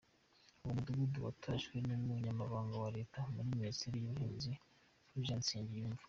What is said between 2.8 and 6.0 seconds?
wa Leta muri Minisiteri y’ubuhinzi, Fulgence Nsengiyumva.